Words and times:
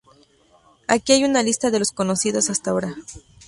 Aquí 0.87 1.13
hay 1.13 1.25
una 1.25 1.43
lista 1.43 1.69
de 1.69 1.77
los 1.77 1.91
conocidos 1.91 2.49
hasta 2.49 2.71
ahora. 2.71 2.95